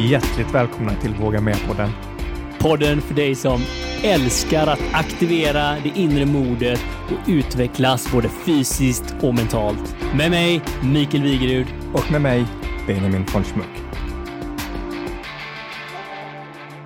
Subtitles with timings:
[0.00, 1.90] hjärtligt välkomna till Våga Med-podden.
[2.58, 3.60] Podden för dig som
[4.04, 9.96] älskar att aktivera det inre modet och utvecklas både fysiskt och mentalt.
[10.16, 11.66] Med mig, Mikael Wigerud.
[11.94, 12.46] Och med mig,
[12.86, 13.82] Benjamin von Schmuck.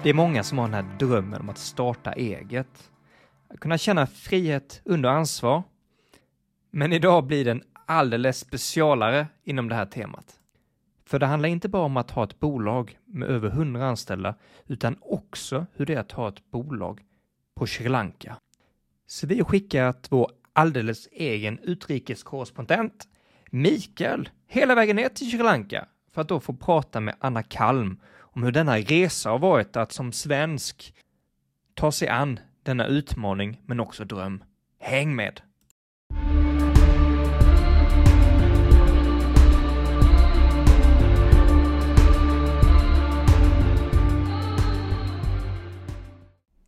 [0.03, 2.91] Det är många som har den här drömmen om att starta eget.
[3.55, 5.63] Att kunna känna frihet under ansvar.
[6.71, 10.40] Men idag blir den alldeles specialare inom det här temat.
[11.11, 14.35] För det handlar inte bara om att ha ett bolag med över 100 anställda,
[14.67, 17.01] utan också hur det är att ha ett bolag
[17.57, 18.37] på Sri Lanka.
[19.07, 23.09] Så vi har skickat vår alldeles egen utrikeskorrespondent
[23.51, 28.01] Mikael hela vägen ner till Sri Lanka för att då få prata med Anna Kalm
[28.19, 30.95] om hur denna resa har varit att som svensk
[31.75, 34.45] ta sig an denna utmaning men också dröm.
[34.79, 35.41] Häng med!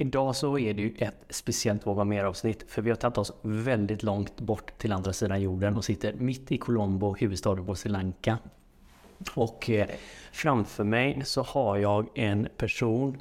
[0.03, 3.33] Idag så är det ju ett speciellt Våga Mer avsnitt för vi har tagit oss
[3.43, 7.91] väldigt långt bort till andra sidan jorden och sitter mitt i Colombo, huvudstaden på Sri
[7.91, 8.39] Lanka.
[9.35, 9.87] Och eh,
[10.33, 13.19] framför mig så har jag en person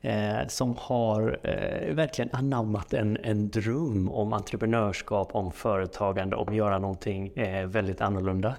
[0.00, 6.54] eh, som har eh, verkligen anammat en, en dröm om entreprenörskap, om företagande, om att
[6.54, 8.56] göra någonting eh, väldigt annorlunda.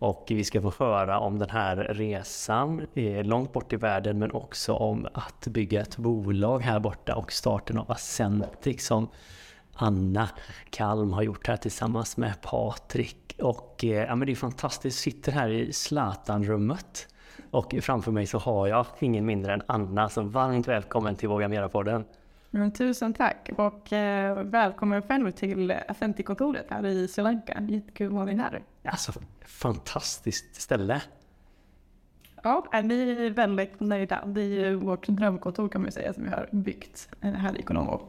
[0.00, 4.32] Och vi ska få höra om den här resan eh, långt bort i världen men
[4.32, 9.08] också om att bygga ett bolag här borta och starten av Ascentic som
[9.74, 10.28] Anna
[10.70, 13.36] Kalm har gjort här tillsammans med Patrik.
[13.38, 17.08] Och eh, ja, men det är fantastiskt, sitter här i Zlatan-rummet.
[17.50, 21.48] Och framför mig så har jag ingen mindre än Anna, så varmt välkommen till Våga
[21.48, 22.04] Mera-podden.
[22.50, 27.62] Men tusen tack och eh, välkommen själv till Ascentic-kontoret här i Sri Lanka.
[27.68, 28.62] Jättekul att vara här.
[28.84, 29.12] Alltså,
[29.46, 31.02] fantastiskt ställe.
[32.42, 34.24] Ja, vi är väldigt nöjda.
[34.26, 38.00] Det är ju vårt drömkontor kan man säga som vi har byggt här i Colombo.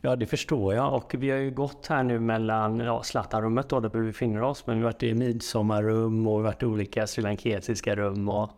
[0.00, 0.94] Ja, det förstår jag.
[0.94, 4.66] Och vi har ju gått här nu mellan ja, Zlatanrummet då, där vi befinner oss.
[4.66, 8.28] Men vi har varit i midsommarrum och varit i olika srilankesiska rum.
[8.28, 8.50] Och...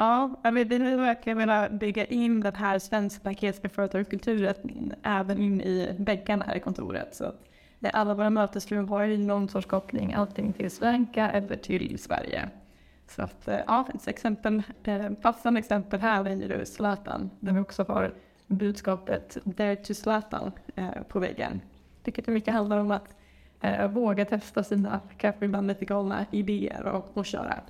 [0.00, 4.54] Ja, vi vill verkligen vilja bygga in den här svensk-lankesiska företagskulturen
[5.02, 7.14] även in i väggarna här i kontoret.
[7.14, 7.24] Så
[7.80, 12.48] eh, alla våra mötesrum har ju någon sorts koppling antingen till Sverige eller till Sverige.
[13.06, 17.60] Så att, eh, ja, ett exempel, eh, passande exempel här är ju Zlatan, där vi
[17.60, 18.14] också har
[18.46, 20.52] budskapet Dare to Zlatan
[21.08, 21.60] på väggen.
[22.04, 23.14] Vilket mycket handlar om att
[23.90, 27.60] våga testa sina kanske ibland lite galna idéer och, och köra.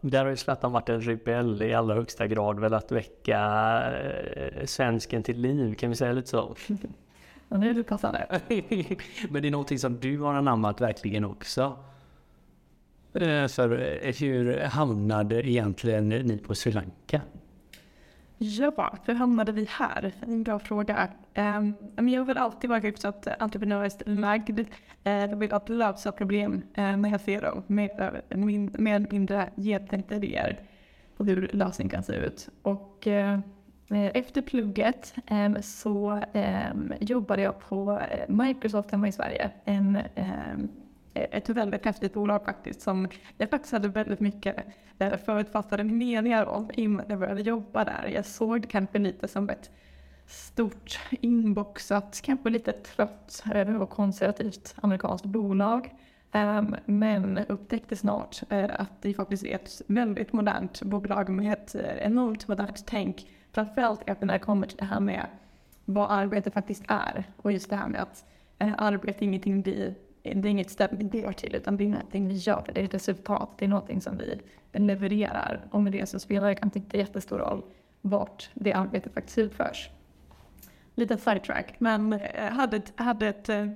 [0.00, 3.40] Där har ju Zlatan varit en rebell i allra högsta grad, väl att väcka
[3.92, 6.56] eh, svensken till liv, kan vi säga lite så?
[7.48, 8.26] Ja, det är lite passande.
[9.30, 11.76] Men det är någonting som du har anammat verkligen också.
[13.12, 17.20] Eh, för eh, hur hamnade egentligen ni på Sri Lanka?
[18.44, 20.12] Ja, hur hamnade vi här?
[20.20, 21.08] En bra fråga.
[21.34, 24.60] Ehm, um, jag har alltid varit hyfsat entreprenöriskt lagd.
[24.60, 24.66] Uh,
[25.04, 28.74] jag vill alltid typ eh, eh, lösa problem uh, när jag ser dem med min,
[28.78, 30.60] med mindre genomtänkta idéer
[31.16, 32.48] på hur lösningen kan se ut.
[32.62, 33.38] Och uh,
[34.14, 36.22] efter plugget um, så
[36.72, 39.50] um, jobbade jag på Microsoft hemma i Sverige.
[39.64, 39.98] En
[41.14, 43.08] ett väldigt häftigt bolag faktiskt som
[43.38, 44.56] jag faktiskt hade väldigt mycket
[44.98, 48.10] eh, förutfattade meningar om innan jag började jobba där.
[48.14, 49.70] Jag såg det kanske lite som ett
[50.26, 55.90] stort inboxat, kanske lite trött eh, och konservativt amerikanskt bolag.
[56.32, 61.74] Ehm, men upptäckte snart eh, att det faktiskt är ett väldigt modernt bolag med ett
[61.98, 63.28] enormt modernt tänk.
[63.52, 65.26] Framförallt när det kommer till det här med
[65.84, 67.24] vad arbete faktiskt är.
[67.36, 68.24] Och just det här med att
[68.58, 69.94] arbete är ingenting vi
[70.24, 72.70] det är inget ställe vi går till utan det är någonting vi gör.
[72.74, 73.50] Det är ett resultat.
[73.58, 74.40] Det är någonting som vi
[74.72, 75.66] levererar.
[75.70, 77.62] Och med det så spelar det kanske inte jättestor roll
[78.00, 79.90] vart det arbetet faktiskt utförs.
[80.94, 83.68] Lite sidetrack, men jag hade, hade ett, äh,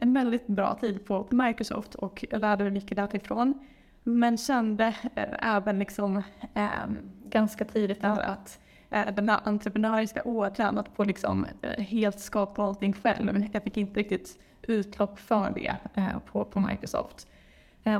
[0.00, 3.66] en väldigt bra tid på Microsoft och lärde mig mycket därifrån.
[4.02, 6.22] Men kände äh, även liksom,
[6.54, 6.68] äh,
[7.24, 8.60] ganska tidigt där att
[8.92, 13.48] Eh, den här entreprenöriska ådran, att få liksom eh, helt skapa allting själv.
[13.52, 17.26] Jag fick inte riktigt utlopp för det eh, på, på Microsoft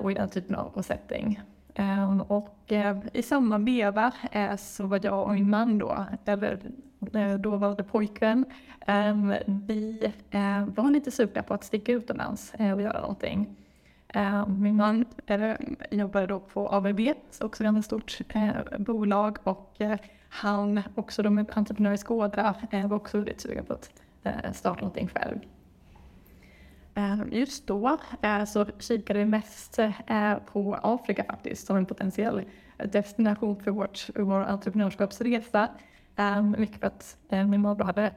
[0.02, 1.40] och i den typen av setting.
[1.74, 2.72] Ehm, och
[3.12, 4.12] i samma veva
[4.58, 8.44] så var jag och min man då, eller då var det pojkvän,
[8.86, 10.12] ehm, vi
[10.66, 13.56] var lite sugna på att sticka utomlands och göra någonting.
[14.08, 15.04] Ehm, min man
[15.90, 17.00] jobbade då på ABB,
[17.40, 18.18] också ett stort
[18.78, 19.80] bolag och
[20.34, 21.46] han, också de med
[21.94, 23.90] i ådra, eh, var också väldigt sugen på att
[24.22, 25.38] eh, starta någonting själv.
[26.94, 32.42] Eh, just då eh, så kikade vi mest eh, på Afrika faktiskt som en potentiell
[32.78, 35.68] eh, destination för vårt, vår entreprenörskapsresa.
[36.56, 38.12] Mycket för att min morbror hade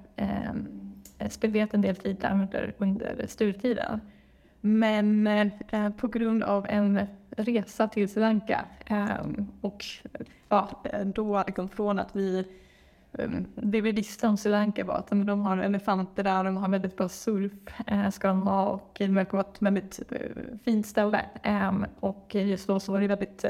[1.29, 4.01] spenderat en del tid där under, under studietiden.
[4.65, 9.85] Men eh, på grund av en resa till Sri Lanka ehm, och
[10.49, 12.47] ja, då liksom från att vi
[13.11, 16.69] um, det vi visste om Sri Lanka var att de har elefanter där, de har
[16.69, 17.51] väldigt bra surf,
[17.87, 21.25] eh, ska de ha, och det verkar vara ett väldigt eh, fint ställe.
[21.43, 23.45] Ehm, och just då så var det väldigt,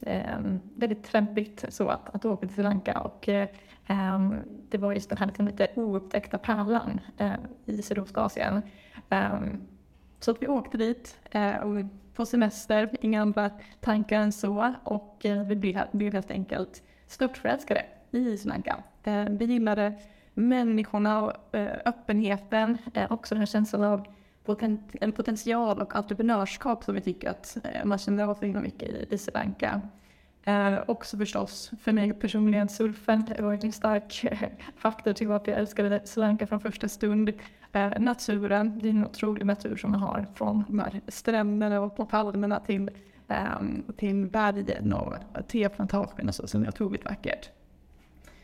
[0.00, 0.38] eh,
[0.76, 3.00] väldigt trendigt så att, att åka till Sri Lanka.
[3.00, 3.28] Och
[4.68, 7.00] det var just den här liksom lite oupptäckta pärlan
[7.64, 8.62] i Sydostasien.
[10.20, 11.54] Så att vi åkte dit eh,
[12.14, 14.74] på semester, inga andra tankar än så.
[14.84, 15.56] Och eh, vi
[15.92, 18.82] blev helt enkelt störtförälskade i Sri Lanka.
[19.04, 19.94] Eh, vi gillade
[20.34, 24.06] människorna och eh, öppenheten, eh, också den här känslan av
[25.00, 29.12] en potential och entreprenörskap som vi tycker att eh, man känner av så himla mycket
[29.12, 29.80] i Sri Lanka.
[30.44, 34.24] Eh, också förstås, för mig personligen, surfen det var en stark
[34.76, 37.32] faktor till varför jag älskade Sri Lanka från första stund.
[37.76, 42.08] Eh, naturen, det är en otrolig natur som vi har från de här stränderna och
[42.08, 42.90] palmerna till,
[43.28, 43.60] eh,
[43.96, 45.14] till bergen och
[45.48, 47.50] teplantagen och så, som är otroligt vackert.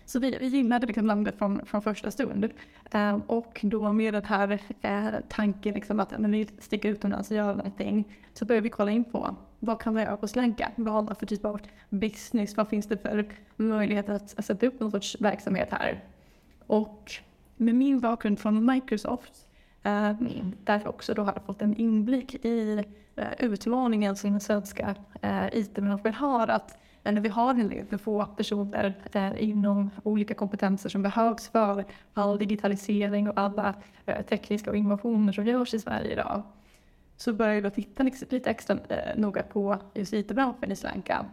[0.05, 2.51] Så vi, vi gillade liksom landet från, från första stund.
[2.91, 7.37] Eh, och då med den här eh, tanken liksom att när vi sticker utomlands och
[7.37, 11.09] gör någonting så började vi kolla in på vad kan vi göra på Sri Vad
[11.09, 12.57] har för typ av business?
[12.57, 13.27] Vad finns det för
[13.57, 16.05] möjlighet att, att sätta upp någon sorts verksamhet här?
[16.67, 17.13] Och
[17.63, 19.47] med min bakgrund från Microsoft
[19.83, 20.13] eh,
[20.65, 22.85] där jag också då har fått en inblick i
[23.17, 28.27] eh, utmaningen som den svenska eh, IT-branschen har att när vi har en del få
[28.27, 33.75] personer eh, inom olika kompetenser som behövs för all digitalisering och alla
[34.07, 36.43] eh, tekniska innovationer som görs i Sverige idag.
[37.17, 41.27] Så började jag titta lite extra eh, noga på just IT-branschen i Sri Lanka.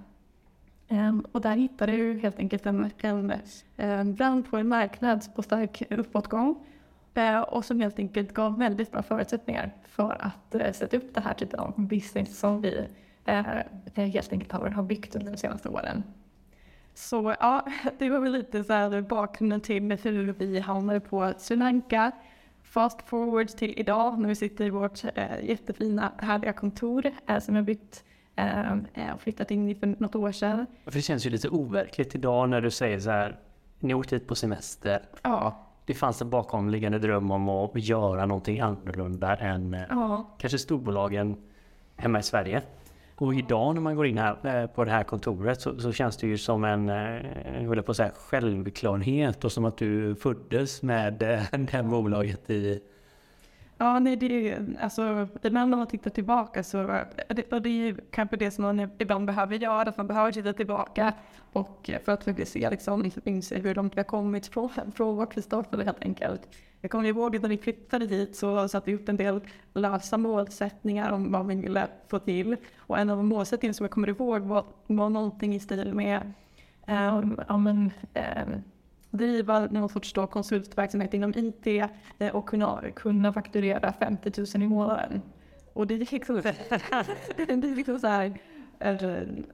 [0.89, 3.33] Ehm, och där hittade du helt enkelt en, en,
[3.77, 6.65] en brand på en marknad på stark uppåtgång.
[7.13, 11.21] Eh, och som helt enkelt gav väldigt bra förutsättningar för att eh, sätta upp det
[11.21, 12.85] här typen av business som vi
[13.25, 13.45] eh,
[13.95, 16.03] helt enkelt har, byggt under de senaste åren.
[16.93, 21.55] Så ja, det var väl lite så här bakgrunden till hur vi hamnade på Sri
[21.55, 22.11] Lanka.
[22.63, 27.55] Fast forward till idag när vi sitter i vårt eh, jättefina härliga kontor eh, som
[27.55, 28.03] jag byggt
[29.13, 30.65] och flyttat in för något år sedan.
[30.85, 33.39] För det känns ju lite overkligt idag när du säger så här,
[33.79, 35.01] ni åkte hit på semester.
[35.21, 35.65] Ja.
[35.85, 40.35] Det fanns en bakomliggande dröm om att göra någonting annorlunda än eh, ja.
[40.37, 41.37] kanske storbolagen
[41.95, 42.61] hemma i Sverige.
[43.15, 46.17] Och idag när man går in här eh, på det här kontoret så, så känns
[46.17, 50.81] det ju som en, eh, jag på att säga, självklarhet och som att du föddes
[50.81, 52.81] med eh, det här bolaget i...
[53.81, 56.77] Ja, nej, det är alltså ibland när man tittar tillbaka så
[57.27, 60.53] det, det är ju kanske det som man ibland behöver göra, att man behöver titta
[60.53, 61.13] tillbaka
[61.53, 64.69] och eh, för att faktiskt se liksom, liksom, inse hur långt vi har kommit från,
[64.95, 66.41] från vart vi startade helt enkelt.
[66.81, 69.41] Jag kommer ihåg att när vi flyttade dit så satte vi upp en del
[69.73, 72.55] lösa målsättningar om vad vi ville få till.
[72.77, 76.33] Och en av målsättningarna som jag kommer ihåg var, var någonting i stil med
[76.87, 78.63] um, ja, men, um,
[79.11, 81.67] driva någon sorts då konsultverksamhet inom IT
[82.19, 85.21] eh, och kunna, kunna fakturera 50 000 i månaden.
[85.73, 86.35] Och det är liksom,
[87.37, 88.39] det är liksom så här,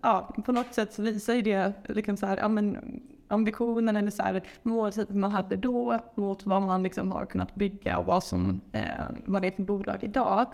[0.01, 4.12] ja, på något sätt så visar ju det liksom så här, ja, men, ambitionen eller
[4.12, 8.24] så här, målet man hade då mot vad man liksom har kunnat bygga och vad,
[8.24, 8.83] som, eh,
[9.25, 10.45] vad det är för bolag idag.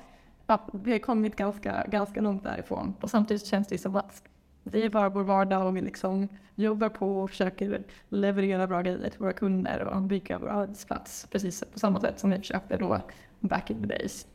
[0.47, 2.93] Ja, vi har kommit ganska, ganska långt därifrån.
[3.01, 4.23] Och samtidigt känns det som att
[4.63, 9.09] det är bara vår vardag och vi liksom jobbar på och försöker leverera bra grejer
[9.09, 13.01] till våra kunder och bygga vår arbetsplats precis på samma sätt som vi försökte då
[13.39, 14.27] back in the days.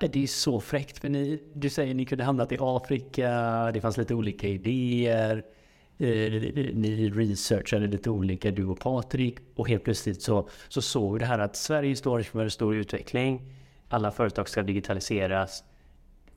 [0.00, 3.30] det är så fräckt, för ni, du säger att ni kunde hamnat i Afrika,
[3.74, 5.44] det fanns lite olika idéer.
[5.98, 6.32] Eh,
[6.74, 9.38] ni researchade lite olika, du och Patrik.
[9.54, 12.74] Och helt plötsligt så, så såg vi det här att Sverige står inför en stor
[12.74, 13.42] utveckling.
[13.88, 15.64] Alla företag ska digitaliseras.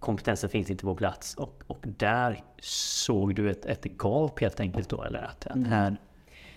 [0.06, 1.36] Kompetensen finns inte på plats.
[1.36, 5.04] Och, och där såg du ett, ett gap helt enkelt då?
[5.04, 5.98] Eller att, att här...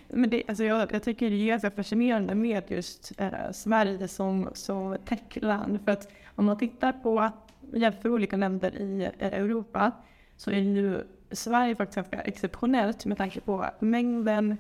[0.09, 4.51] Men det, alltså jag, jag tycker det är ganska fascinerande med just eh, Sverige som,
[4.55, 5.85] som techland.
[5.85, 7.31] För att om man tittar på,
[7.73, 9.93] jämför olika länder i eh, Europa,
[10.37, 14.57] så är ju Sverige faktiskt ganska exceptionellt med tanke på mängden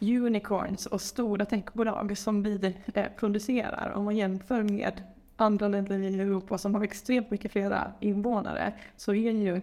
[0.00, 5.02] unicorns och stora techbolag som vi eh, producerar om man jämför med
[5.36, 9.60] andra länder i Europa som har extremt mycket flera invånare så är ju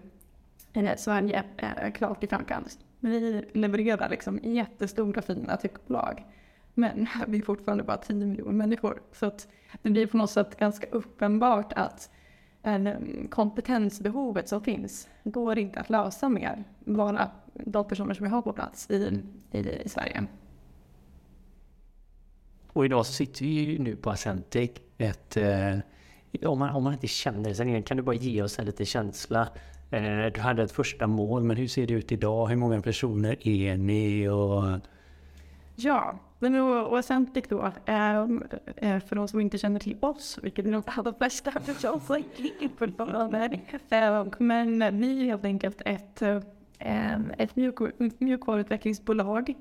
[0.73, 2.79] eh, Sverige eh, klart i framkant.
[2.99, 6.25] Vi levererar liksom jättestora fina techbolag.
[6.73, 9.01] Men vi är fortfarande bara 10 miljoner människor.
[9.11, 9.47] Så att
[9.81, 12.09] det blir på något sätt ganska uppenbart att
[12.61, 18.41] en kompetensbehovet som finns går inte att lösa med bara de personer som vi har
[18.41, 20.27] på plats i, i, i Sverige.
[22.67, 24.71] Och idag så sitter vi ju nu på Acentic.
[24.97, 25.77] Ett, eh,
[26.45, 28.85] om, man, om man inte känner sig igen, kan du bara ge oss en liten
[28.85, 29.47] känsla.
[29.91, 32.47] Eh, du hade ett första mål, men hur ser det ut idag?
[32.47, 34.27] Hur många personer är ni?
[34.27, 34.63] Och...
[35.75, 38.21] Ja, men är nog väsentligt då, eh,
[38.75, 42.17] eh, för de som inte känner till oss, vilket är de allra flesta förstås, eh,
[44.39, 46.39] men vi är helt enkelt ett eh,
[47.37, 47.55] ett
[48.19, 49.53] mjukvaruutvecklingsbolag.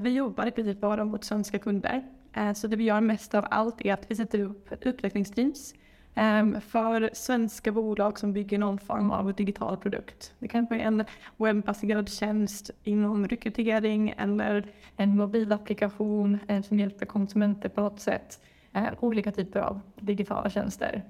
[0.00, 2.04] Vi jobbar i princip bara mot svenska kunder.
[2.32, 5.74] Eh, så det vi gör mest av allt är att vi sätter upp utvecklingsteams
[6.14, 10.34] ehm, för svenska bolag som bygger någon form av digital produkt.
[10.38, 11.04] Det kan vara en
[11.36, 18.40] webbaserad tjänst inom rekrytering eller en mobilapplikation eh, som hjälper konsumenter på något sätt.
[18.72, 21.02] Eh, olika typer av digitala tjänster.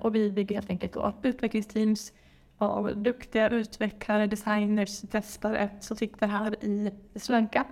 [0.00, 2.12] Och vi bygger helt enkelt då utvecklingsteams
[2.58, 7.66] av duktiga utvecklare, designers, testare som sitter här i Sri Lanka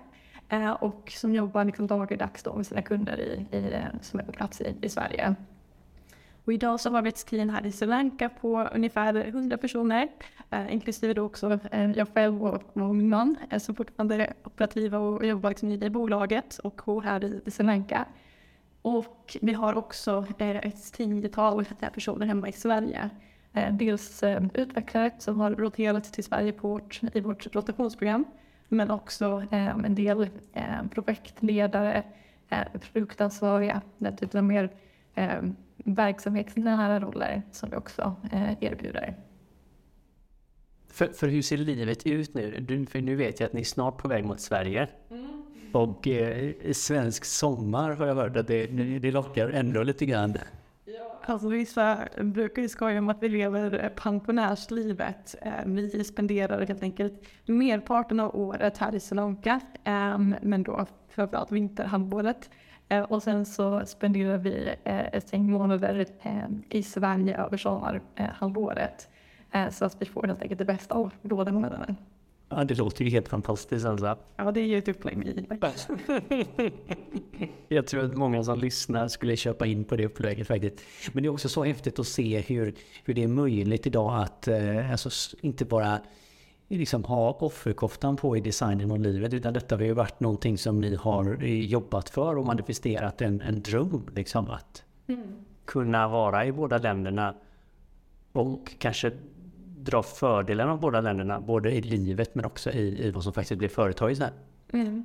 [0.48, 4.32] Eh, och som jobbar liksom dagligdags då med sina kunder i, i, som är på
[4.32, 5.34] plats i, i Sverige.
[6.44, 10.08] Och idag så har vi ett team här i Sri Lanka på ungefär 100 personer,
[10.50, 14.34] eh, inklusive då också eh, jag själv och, och min man eh, som fortfarande är
[14.44, 18.06] operativa och jobbar liksom i bolaget och här i, i Sri Lanka.
[18.82, 21.64] Och vi har också eh, ett tiotal
[21.94, 23.10] personer hemma i Sverige.
[23.52, 28.24] Eh, dels eh, utvecklare som har roterat till Sverige på vårt, i vårt rotationsprogram
[28.68, 32.02] men också eh, en del eh, projektledare,
[32.48, 34.70] eh, produktansvariga, den typen av mer
[35.14, 35.42] eh,
[35.76, 39.14] verksamhetsnära roller som vi också eh, erbjuder.
[40.88, 42.60] För, för hur ser livet ut nu?
[42.60, 44.88] Du, för nu vet jag att ni är snart på väg mot Sverige.
[45.10, 45.42] Mm.
[45.72, 48.66] Och eh, svensk sommar har jag hört att det,
[48.98, 50.38] det lockar ändå lite grann.
[51.28, 55.34] Alltså vissa brukar ju skoja om att vi lever eh, pensionärslivet.
[55.42, 60.86] Eh, vi spenderar helt enkelt merparten av året här i Sri Lanka, ehm, men då
[61.08, 62.50] framförallt vinterhalvåret.
[62.88, 69.08] Eh, och sen så spenderar vi ett gäng månader ehm, i Sverige över sommarhalvåret.
[69.70, 71.94] Så att vi får helt enkelt det bästa av båda månaderna.
[72.50, 74.16] Ja, det låter ju helt fantastiskt alltså.
[74.36, 75.46] Ja, det är ju ett upplägg med
[77.68, 80.80] Jag tror att många som lyssnar skulle köpa in på det upplägget faktiskt.
[81.12, 82.74] Men det är också så häftigt att se hur,
[83.04, 86.00] hur det är möjligt idag att eh, alltså, inte bara
[86.68, 90.80] liksom ha offerkoftan på i designen av livet utan detta har ju varit någonting som
[90.80, 95.22] ni har jobbat för och manifesterat en, en dröm liksom att mm.
[95.64, 97.34] kunna vara i båda länderna
[98.32, 99.12] och kanske
[99.84, 103.58] dra fördelar av båda länderna, både i livet men också i, i vad som faktiskt
[103.58, 104.32] blir företag i Sverige.
[104.72, 105.04] Mm.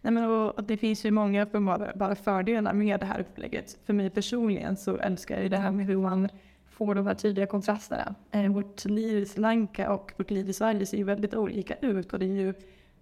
[0.00, 3.78] Nej, men och, och det finns ju många uppenbara fördelar med det här upplägget.
[3.86, 6.28] För mig personligen så älskar jag det här med hur man
[6.66, 8.14] får de här tydliga kontrasterna.
[8.30, 11.74] Eh, vårt liv i Sri Lanka och vårt liv i Sverige ser ju väldigt olika
[11.74, 12.54] ut och det är ju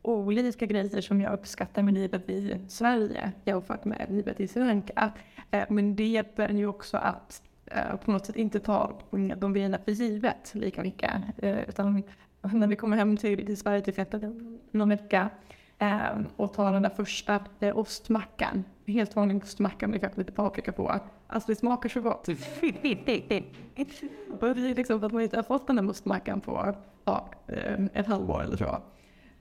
[0.03, 5.13] olika grejer som jag uppskattar med livet i Sverige jämfört med livet i Sri Lanka.
[5.51, 7.43] Eh, men det hjälper ju också att
[8.05, 8.97] på något sätt inte tar
[9.37, 11.13] de grejerna för givet lika mycket.
[11.37, 12.03] Eh, utan
[12.41, 15.31] när vi kommer hem till, till Sverige till fetten någon vecka
[15.79, 17.41] eh, och tar den där första
[17.75, 21.01] ostmackan, helt vanlig ostmacka med kanske lite paprika på.
[21.27, 22.29] Alltså det smakar så gott.
[22.29, 22.35] och
[24.55, 27.31] det är liksom att man inte har fått den där ostmackan på ja,
[27.93, 28.83] ett halvår eller så.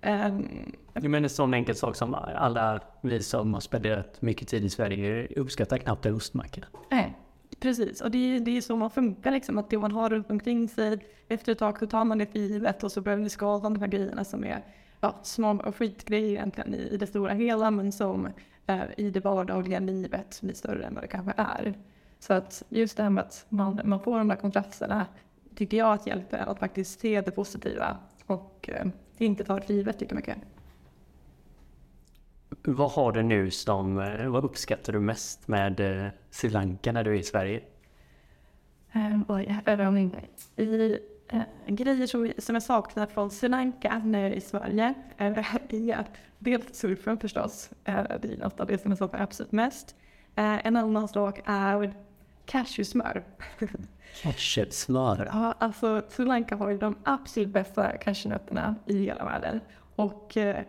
[0.05, 4.69] Um, men en sån enkel sak som alla vi som har spenderat mycket tid i
[4.69, 6.61] Sverige uppskattar knappt en ostmacka.
[6.91, 7.17] Nej,
[7.63, 10.31] Precis, och det är, det är så man funkar liksom, att det man har runt
[10.31, 13.29] omkring sig, efter ett tag så tar man det för givet och så börjar man
[13.29, 14.63] skala de här grejerna som är
[14.99, 18.27] ja, små och skitgrejer egentligen i, i det stora hela, men som
[18.67, 21.73] eh, i det vardagliga livet blir större än vad det kanske är.
[22.19, 25.05] Så att just det här med att man, man får de där kontrasterna
[25.55, 29.73] tycker jag att hjälper att faktiskt se det positiva och eh, inte ta det för
[29.73, 30.37] givet lika mycket.
[32.65, 37.03] Vad har du nu som, eh, vad uppskattar du mest med eh, Sri Lanka när
[37.03, 37.61] du är i Sverige?
[38.95, 40.15] Um, oj, överraskning.
[40.55, 40.97] I
[41.33, 45.55] uh, grejer som, som jag saknar från Sri Lanka när jag är i Sverige uh,
[45.69, 46.05] är
[46.39, 47.69] dels surfen förstås.
[47.89, 49.95] Uh, det är något av det som jag saknar absolut mest.
[50.37, 51.93] Uh, en annan sak är
[52.45, 53.23] cashewsmör.
[54.21, 55.29] Cashewsmör?
[55.33, 59.59] ja, alltså Sri Lanka har ju de absolut bästa cashewnötterna i hela världen.
[59.95, 60.65] Och eh,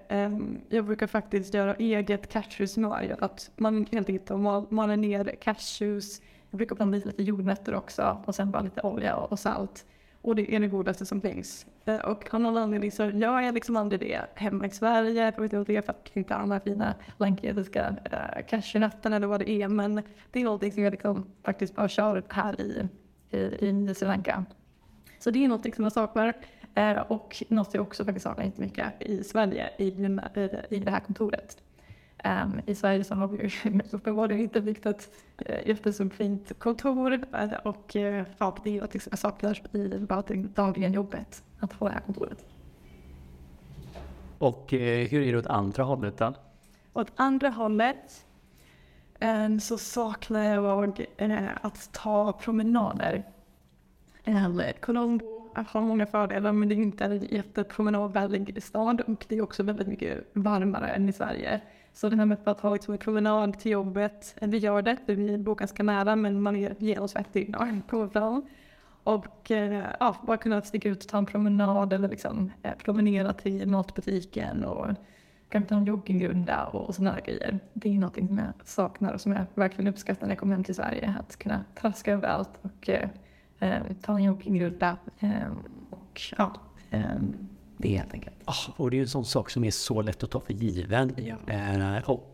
[0.69, 3.17] jag brukar faktiskt göra eget cashewsmör.
[3.21, 6.23] Att man helt enkelt mal, maler ner cashews.
[6.51, 9.87] Jag brukar blanda i lite jordnötter också och sen bara lite olja och, och salt.
[10.21, 11.67] och det är det godaste som finns.
[11.85, 15.25] Eh, Och av någon anledning så gör jag liksom aldrig det hemma i Sverige.
[15.25, 17.97] Jag vet inte om det är för att jag inte har de här fina lankesiska
[18.13, 19.69] eh, uh, cashewnötterna eller vad det är.
[19.69, 20.03] Men
[20.33, 22.89] det är någonting som jag liksom faktiskt bara kör här i,
[23.31, 24.45] i, i Sri Lanka.
[25.19, 26.35] Så det är någonting som jag saknar.
[26.75, 30.19] Eh, och något jag också faktiskt saknar inte mycket i Sverige, i, i,
[30.71, 31.63] i det här kontoret.
[32.25, 35.11] Ehm, I Sverige så har vi ju uppenbarligen inte byggt ett
[35.49, 37.13] uh, jätteså fint kontor.
[37.13, 41.45] eh, och uh, ja, det är något som jag saknar i bara det dagliga jobbet,
[41.61, 42.45] att få det här kontoret.
[44.39, 46.35] Och eh, hur är det åt andra hållet då?
[46.93, 48.27] Åt andra hållet
[49.21, 53.25] eh, så saknar jag eh, att ta promenader.
[54.25, 54.49] Eh,
[54.81, 59.63] Colombo har många fördelar men det är inte en jättepromenadvänlig stad och det är också
[59.63, 61.61] väldigt mycket varmare än i Sverige.
[61.93, 64.97] Så det här med att ha liksom en promenad till jobbet, eh, vi gör det,
[65.07, 68.47] för vi bor ganska nära men man är genomsvettig när man kommer fram.
[69.05, 73.33] Och eh, ja, bara kunna sticka ut och ta en promenad eller liksom eh, promenera
[73.33, 74.87] till matbutiken och
[75.49, 77.59] kanske ta en joggingrunda och, sådana grejer.
[77.73, 80.65] Det är någonting som jag saknar och som jag verkligen uppskattar när jag kommer hem
[80.65, 81.15] till Sverige.
[81.21, 82.91] Att kunna traska överallt och
[84.03, 84.97] ta en joggingrunda.
[85.21, 85.31] Eh,
[85.91, 86.53] och ja,
[86.91, 87.01] eh,
[87.77, 88.37] det är helt enkelt.
[88.45, 90.53] Ah, och det är ju en sån sak som är så lätt att ta för
[90.53, 91.15] given.
[91.47, 92.31] Eh, och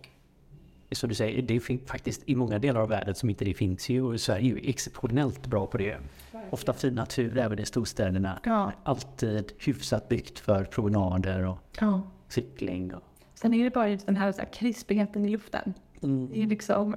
[0.93, 3.89] som du säger, det finns faktiskt i många delar av världen som inte det finns
[3.89, 4.03] ju.
[4.03, 5.97] Och Sverige är ju exceptionellt bra på det.
[6.51, 8.41] Ofta fin natur även i storstäderna.
[8.45, 8.73] Ja.
[8.83, 12.03] Alltid hyfsat byggt för promenader och Ja.
[12.29, 12.95] cykling.
[12.95, 13.03] Och...
[13.35, 15.75] Sen är det bara just den här, så här krispigheten i luften.
[16.33, 16.97] Det är liksom,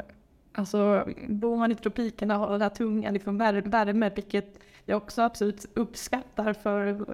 [0.54, 5.22] alltså bor man i tropikerna och har den här tunga liksom, värme, vilket jag också
[5.22, 7.06] absolut uppskattar för,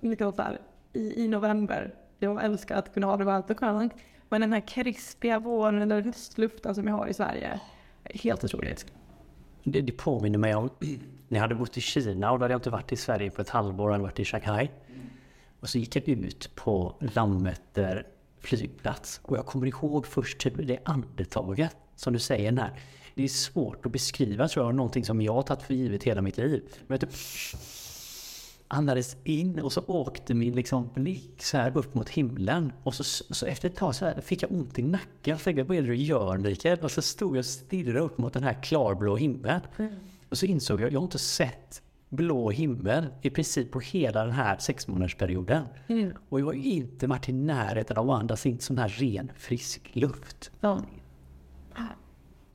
[0.00, 0.60] liksom så här,
[0.92, 1.94] i, i november.
[2.18, 3.92] Jag älskar att kunna ha det varmt och skönt.
[4.28, 7.60] Men den här krispiga våren eller höstluften som jag har i Sverige,
[8.04, 8.86] helt otroligt.
[9.62, 10.70] Det, det påminner mig om
[11.28, 13.42] när jag hade bott i Kina och då hade jag inte varit i Sverige på
[13.42, 14.70] ett halvår, jag hade varit i Shanghai.
[15.60, 18.06] Och så gick jag ut på Landvetter
[18.38, 22.80] flygplats och jag kommer ihåg först typ det andetaget som du säger när
[23.14, 26.22] det är svårt att beskriva tror jag, någonting som jag har tagit för givet hela
[26.22, 26.62] mitt liv.
[26.86, 27.10] Men typ
[28.68, 32.72] andades in och så åkte min liksom blick så här upp mot himlen.
[32.82, 35.08] Och så, så efter ett tag så här fick jag ont i nacken.
[35.22, 36.78] Jag tänkte, vad är det du gör Mikael?
[36.78, 39.60] Och så stod jag och stirrade upp mot den här klarblå himlen.
[40.28, 44.34] Och så insåg jag, jag har inte sett blå himmel i princip på hela den
[44.34, 45.64] här sexmånadersperioden.
[46.28, 49.90] Och jag har inte varit i närheten av att andas in sån här ren, frisk
[49.92, 50.50] luft.
[50.60, 50.82] Ja.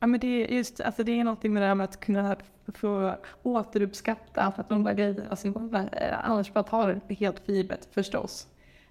[0.00, 2.36] Ja men det är just, alltså det är någonting med det här med att kunna
[2.74, 5.74] få återuppskatta för att de där grejerna som
[6.22, 8.46] annars bara tar det helt för givet förstås.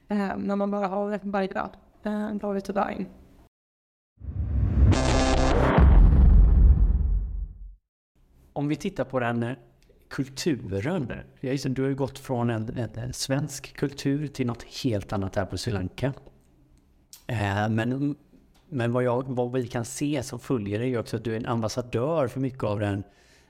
[0.08, 1.70] Eh, när man bara har det varje dag.
[2.04, 3.06] Eh, dag ut och dag in.
[8.54, 9.56] Om vi tittar på den
[10.10, 11.14] kulturen.
[11.64, 15.46] Du har ju gått från en, en, en svensk kultur till något helt annat här
[15.46, 16.14] på Sri Lanka.
[17.28, 18.16] Eh, men
[18.72, 21.38] men vad, jag, vad vi kan se som följer är ju också att du är
[21.38, 23.04] en ambassadör för mycket av den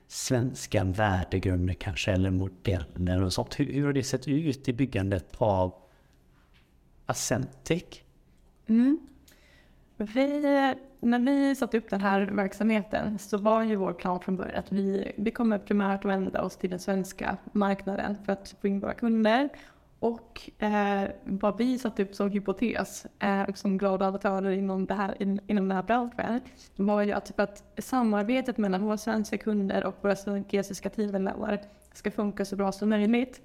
[0.06, 3.60] svenska värdegrunden kanske, eller modeller och sånt.
[3.60, 5.74] Hur, hur har det sett ut i byggandet av
[7.06, 7.84] Ascentic?
[8.66, 8.98] Mm.
[9.96, 10.40] Vi,
[11.00, 14.72] när vi satte upp den här verksamheten så var ju vår plan från början att
[14.72, 18.94] vi, vi kommer primärt vända oss till den svenska marknaden för att få in våra
[18.94, 19.48] kunder.
[20.02, 25.22] Och eh, vad vi satte upp som hypotes, eh, som glada amatörer inom, det här,
[25.22, 26.40] in, inom den här branschen,
[26.76, 31.60] var ju att, typ att samarbetet mellan våra svenska kunder och våra kinesiska teammedlemmar
[31.92, 33.40] ska funka så bra som möjligt.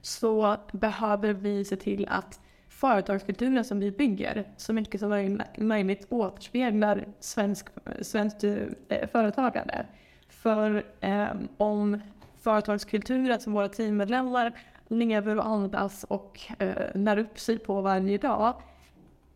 [0.00, 7.04] Så behöver vi se till att företagskulturen som vi bygger så mycket som möjligt återspeglar
[7.20, 7.66] svensk,
[8.02, 9.86] svenskt eh, företagande.
[10.28, 12.00] För eh, om
[12.40, 14.52] företagskulturen som våra teammedlemmar
[14.88, 18.54] lever och andas och eh, när upp sig på varje dag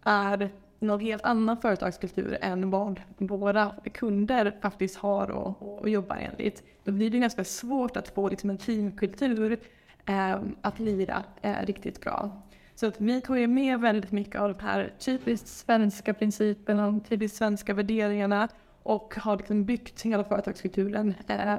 [0.05, 6.63] är någon helt annan företagskultur än vad våra kunder faktiskt har och, och jobbar enligt.
[6.85, 9.59] Då blir det ganska svårt att få liksom, en teamkultur
[10.07, 12.43] eh, att lira eh, riktigt bra.
[12.75, 17.39] Så att vi tar ju med väldigt mycket av de här typiskt svenska principerna, typiskt
[17.39, 18.49] svenska värderingarna
[18.83, 21.57] och har liksom byggt hela företagskulturen eh,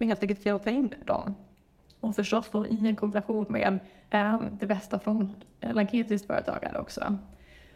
[0.00, 1.34] helt enkelt genom att ta in dem.
[2.00, 3.78] Och förstås då i en kombination med
[4.10, 7.18] eh, det bästa från eh, lankesiskt företagande också.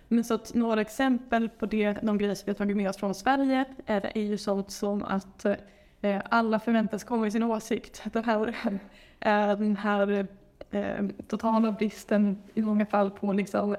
[0.08, 2.96] Men så att några exempel på det, de grejer som vi har tagit med oss
[2.96, 5.44] från Sverige är, är ju sånt som att
[6.00, 8.02] eh, alla förväntas komma i sin åsikt.
[8.12, 8.48] Den här,
[9.20, 10.26] eh, den här
[10.70, 13.72] eh, totala bristen i många fall på liksom,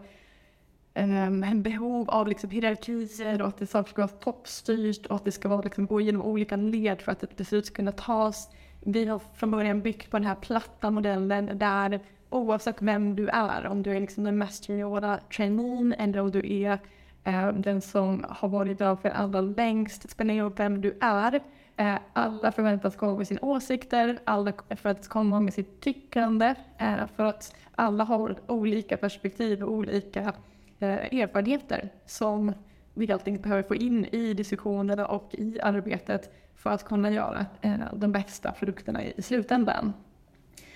[0.94, 5.32] eh, en behov av liksom, hierarkier och att det ska vara toppstyrt och att det
[5.32, 8.50] ska vara, liksom, gå igenom olika led för att ett beslut ska kunna tas
[8.86, 13.66] vi har från början byggt på den här platta modellen där oavsett vem du är,
[13.66, 16.80] om du är liksom den mest juniora traineen eller om du är
[17.24, 21.42] eh, den som har varit där för allra längst, spelar ingen roll vem du är.
[21.78, 27.24] Eh, alla förväntas komma med sina åsikter, alla förväntas komma med sitt tyckande, eh, för
[27.24, 30.34] att alla har olika perspektiv och olika
[30.80, 32.54] eh, erfarenheter som
[32.94, 37.46] vi helt enkelt behöver få in i diskussionerna och i arbetet för att kunna göra
[37.62, 39.94] eh, de bästa produkterna i, i slutändan.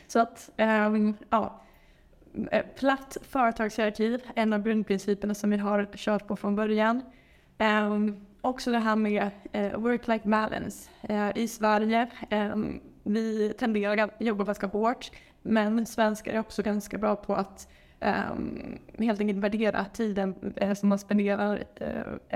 [0.07, 1.61] Så att, ehm, ja,
[2.51, 7.01] eh, platt företagshierarki, en av grundprinciperna som vi har kört på från början.
[7.57, 10.89] Ehm, också det här med eh, work-life balance.
[11.01, 16.97] Eh, I Sverige, ehm, vi tenderar att jobba ganska hårt, men svenskar är också ganska
[16.97, 17.67] bra på att
[18.99, 21.63] helt enkelt värdera tiden som man spenderar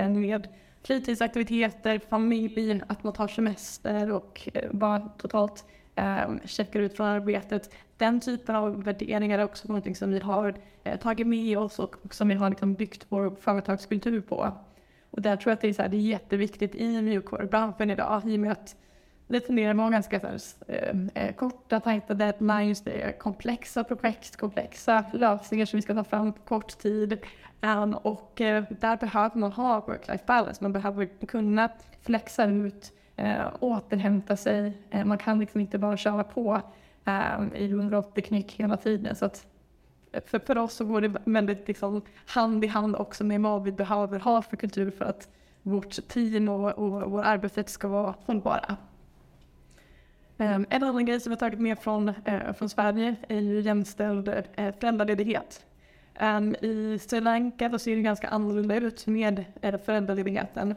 [0.08, 0.48] med
[0.82, 5.64] fritidsaktiviteter, familj, att man tar semester och eh, bara totalt
[5.94, 7.74] eh, checkar ut från arbetet.
[7.96, 11.96] Den typen av värderingar är också någonting som vi har eh, tagit med oss och,
[12.04, 14.52] och som vi har liksom byggt vår företagskultur på.
[15.10, 18.22] Och där tror jag att det är, så här, det är jätteviktigt i mjukvarubranschen idag
[18.26, 18.76] i och med att
[19.30, 24.36] det mer, många ganska så här, eh, eh, korta, tajta deadlines, det är komplexa projekt,
[24.36, 27.18] komplexa lösningar som vi ska ta fram på kort tid.
[27.62, 31.68] Um, och eh, där behöver man ha work-life balance, man behöver kunna
[32.02, 34.72] flexa ut eh, återhämta sig.
[34.90, 36.60] Eh, man kan liksom inte bara köra på
[37.04, 39.16] eh, i 180 knyck hela tiden.
[39.16, 39.46] Så att
[40.12, 43.62] eh, för, för oss så går det väldigt liksom hand i hand också med vad
[43.62, 45.28] vi behöver ha för kultur för att
[45.62, 48.76] vårt team och, och vår arbetssätt ska vara hållbara.
[50.40, 53.60] Um, en annan grej som vi har tagit med från, uh, från Sverige är ju
[53.60, 55.66] jämställd uh, föräldraledighet.
[56.20, 60.74] Um, I Sri Lanka så ser det ganska annorlunda ut med uh, föräldraledigheten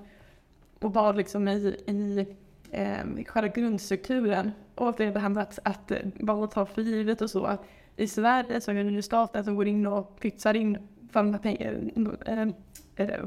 [0.80, 2.28] och bara liksom i, i
[2.72, 4.52] eh, själva grundstrukturen.
[4.76, 7.58] Återigen det här med att, att barn tar för givet och så.
[7.96, 11.40] I Sverige så är det ju staten som går in och pytsar in för,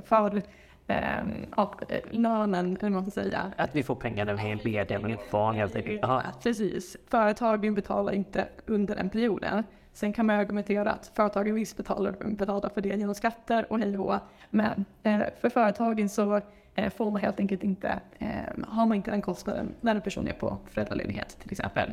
[0.01, 0.43] för
[0.87, 3.53] eh, lönen, vad man ska säga.
[3.57, 6.01] Att vi får pengar när vi är lediga med ett barn helt enkelt.
[6.03, 6.97] Ja, precis.
[7.07, 9.65] Företagen betalar inte under den perioden.
[9.93, 13.99] Sen kan man argumentera att företagen visst betalar, betalar för det genom skatter och hej
[13.99, 14.21] och
[14.51, 16.41] Men eh, för företagen så
[16.77, 20.29] Eh, får man helt enkelt inte, eh, har man inte den kostnaden när en person
[20.29, 21.93] är på föräldraledighet till exempel.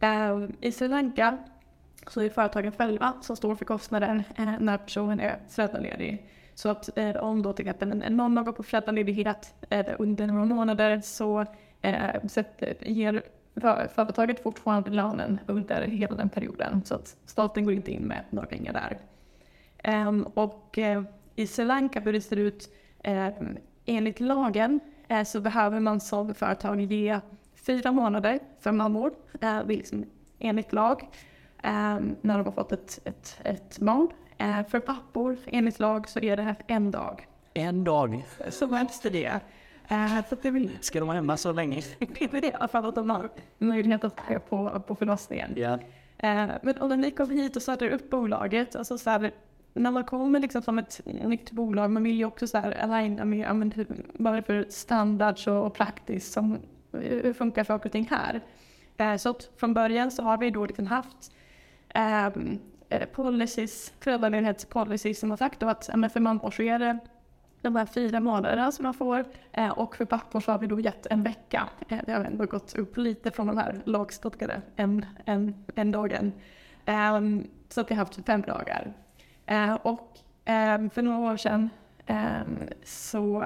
[0.00, 1.38] Eh, I Sri Lanka
[2.06, 4.22] så är det företagen själva som står för kostnaden
[4.58, 6.26] när personen är föräldraledig.
[6.60, 10.44] Så att eh, om då till exempel en har går på föräldraledighet eh, under några
[10.44, 11.44] månader så
[11.82, 12.16] eh,
[12.80, 13.22] ger
[13.94, 16.82] företaget fortfarande lönen under hela den perioden.
[16.84, 18.98] Så att staten går inte in med några pengar där.
[20.08, 20.78] Um, och
[21.34, 22.68] i Sri Lanka hur det ser ut
[23.86, 27.20] enligt lagen eh, så behöver man som företag ge
[27.54, 30.04] fyra månader för mammor, eh, liksom
[30.38, 31.08] enligt lag,
[31.62, 34.08] eh, när de har fått ett, ett, ett barn.
[34.40, 37.26] Eh, för pappor, enligt lag, så är det en dag.
[37.54, 38.24] En dag?
[38.48, 39.40] Så helst är det.
[39.88, 40.70] Eh, så det vill...
[40.80, 41.82] Ska de vara hemma så länge?
[41.98, 45.58] det är det, fall att de har möjlighet att se på, på förlossningen.
[45.58, 45.80] Yeah.
[46.18, 49.30] Eh, men om ni kommer hit och startar upp bolaget, alltså så här,
[49.74, 53.24] när man kommer liksom som ett nytt bolag, man vill ju också så här aligna
[53.24, 56.58] med, men, är det för standards och, och praktiskt som,
[56.92, 58.40] hur funkar saker och ting här?
[58.96, 61.32] Eh, så från början så har vi då liksom haft
[61.88, 62.28] eh,
[62.90, 66.98] Eh, policies, föräldraledighetspolicies som har sagt då att men för mammor så är det
[67.62, 70.80] de här fyra månaderna som man får eh, och för pappor så har vi då
[70.80, 71.68] gett en vecka.
[71.88, 76.32] Eh, det har ändå gått upp lite från de här lagstadgade en, en, en dagen.
[76.86, 78.92] Ehm, så att vi har haft fem dagar.
[79.46, 81.70] Eh, och eh, för några år sedan
[82.06, 82.42] eh,
[82.84, 83.44] så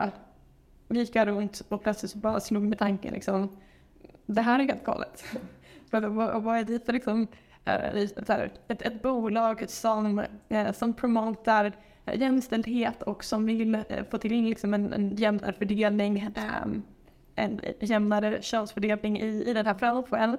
[0.89, 3.57] gick jag runt och plötsligt så bara slog mig tanken liksom,
[4.27, 5.25] det här är helt galet.
[5.91, 7.27] vad, vad är det för liksom,
[7.65, 11.73] ett, ett bolag som, eh, som promotar
[12.07, 16.83] eh, jämställdhet och som vill eh, få till liksom en, en jämnare fördelning, ehm,
[17.35, 20.37] en jämnare könsfördelning i, i den här branschen.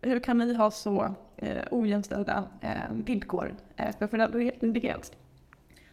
[0.00, 5.16] Hur kan vi ha så eh, ojämställda eh, villkor eh, för föräldraledighet.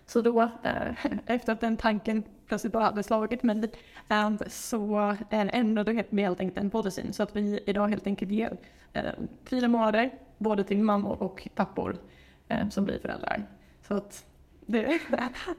[0.06, 3.72] Så då, eh, efter att den tanken plötsligt bara hade slagit mig,
[4.10, 8.32] ehm, eh, så ändrade vi helt enkelt den policyn så att vi idag helt enkelt
[8.32, 8.58] ger
[8.94, 9.04] eh,
[9.46, 11.98] fyra månader både till mammor och pappor
[12.48, 13.44] eh, som blir föräldrar.
[13.88, 14.26] Så att
[14.66, 15.00] det,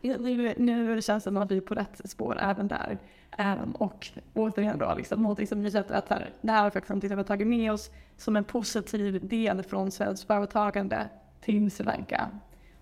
[0.18, 2.99] nu, nu känns det som att vi är på rätt spår även där.
[3.38, 6.88] Um, och återigen då, liksom, någonting som vi sett att här, det här är faktiskt
[6.88, 11.09] någonting som vi har tagit med oss som en positiv del från svenskt företagande
[11.40, 12.31] till Sri Lanka.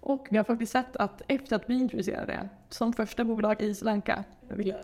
[0.01, 3.75] Och vi har faktiskt sett att efter att vi introducerade det som första bolag i
[3.75, 4.25] Sri Lanka.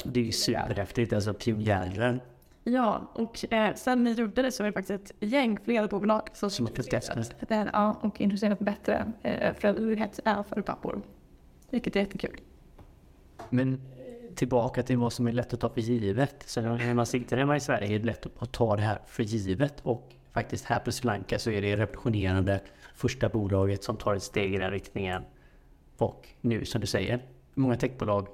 [0.04, 2.20] Det är ju superhäftigt, alltså pionjärer.
[2.68, 6.28] Ja, och eh, sen vi gjorde det så är det faktiskt ett gäng flera bolag
[6.32, 6.66] som, Som
[7.48, 11.02] här, ja, och introducerat bättre eh, föräldraledighet för pappor.
[11.70, 12.40] Vilket är jättekul.
[13.50, 13.80] Men
[14.34, 16.42] tillbaka till vad som är lätt att ta för givet.
[16.46, 19.22] Så när man sitter hemma i Sverige är det lätt att ta det här för
[19.22, 19.80] givet.
[19.82, 22.60] Och faktiskt här på Sri Lanka så är det revolutionerande
[22.94, 25.22] första bolaget som tar ett steg i den riktningen.
[25.96, 27.20] Och nu som du säger,
[27.54, 28.28] många techbolag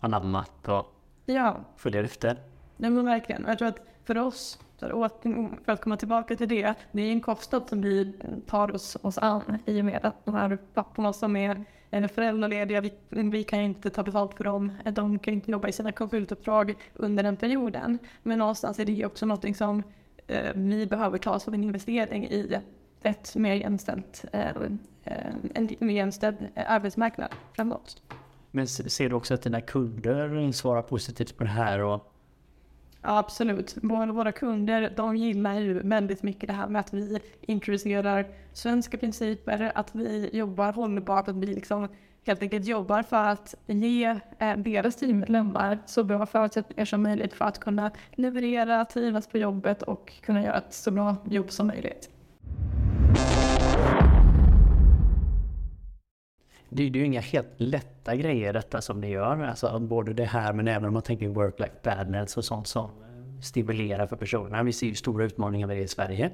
[0.00, 0.86] anammat och
[1.26, 2.51] Ja, följer efter.
[2.82, 3.44] Nej men verkligen.
[3.48, 5.04] Jag tror att för oss, för
[5.66, 8.12] att, komma tillbaka till det, det är en kostnad som vi
[8.46, 11.64] tar oss, oss an i och med att de här papporna som är
[12.08, 14.72] föräldralediga, vi, vi kan ju inte ta betalt för dem.
[14.84, 17.98] De kan ju inte jobba i sina konsultuppdrag under den perioden.
[18.22, 19.82] Men någonstans är det också någonting som
[20.26, 22.58] eh, vi behöver ta som en investering i
[23.02, 24.50] ett mer jämställt, eh,
[25.54, 28.02] en mer jämställd eh, arbetsmarknad framåt.
[28.50, 31.78] Men ser du också att dina kunder svarar positivt på det här?
[31.78, 32.11] Och,
[33.02, 33.76] Ja, absolut.
[33.82, 38.98] Våra, våra kunder de gillar ju väldigt mycket det här med att vi introducerar svenska
[38.98, 41.88] principer, att vi jobbar hållbart, att vi liksom
[42.26, 47.44] helt enkelt jobbar för att ge eh, deras teammedlemmar så bra förutsättningar som möjligt för
[47.44, 52.10] att kunna leverera, trivas på jobbet och kunna göra ett så bra jobb som möjligt.
[56.72, 59.42] Det, det är ju inga helt lätta grejer detta som ni gör.
[59.42, 62.90] Alltså både det här men även om man tänker work-life balance och sånt som
[63.42, 64.62] stimulerar för personerna.
[64.62, 66.30] Vi ser ju stora utmaningar med det i Sverige.